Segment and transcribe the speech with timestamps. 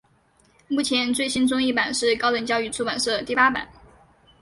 [0.67, 3.69] 目前最新中译版是高等教育出版社第八版。